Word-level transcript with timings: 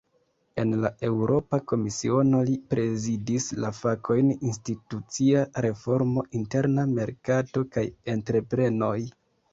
En 0.61 0.69
la 0.83 0.89
Eŭropa 1.07 1.57
Komisiono, 1.71 2.39
li 2.47 2.55
prezidis 2.71 3.45
la 3.65 3.71
fakojn 3.81 4.33
"institucia 4.37 5.45
reformo, 5.67 6.27
interna 6.41 6.87
merkato 6.97 7.67
kaj 7.77 7.85
entreprenoj". 8.17 8.95